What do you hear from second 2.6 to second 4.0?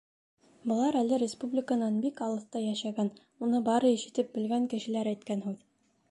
йәшәгән, уны бары